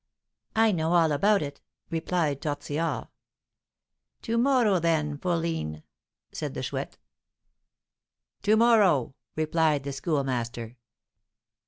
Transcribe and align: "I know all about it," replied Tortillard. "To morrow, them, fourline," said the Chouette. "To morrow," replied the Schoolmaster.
"I 0.55 0.71
know 0.71 0.93
all 0.93 1.11
about 1.11 1.43
it," 1.43 1.61
replied 1.91 2.41
Tortillard. 2.41 3.09
"To 4.23 4.35
morrow, 4.35 4.79
them, 4.79 5.19
fourline," 5.19 5.83
said 6.31 6.55
the 6.55 6.63
Chouette. 6.63 6.97
"To 8.41 8.57
morrow," 8.57 9.13
replied 9.35 9.83
the 9.83 9.93
Schoolmaster. 9.93 10.75